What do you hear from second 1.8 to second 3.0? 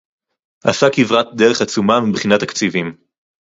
מבחינת תקציבים